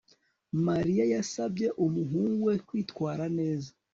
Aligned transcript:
Mariya 0.67 1.03
yasabye 1.13 1.67
umuhungu 1.85 2.41
we 2.47 2.55
kwitwara 2.67 3.23
neza 3.37 3.71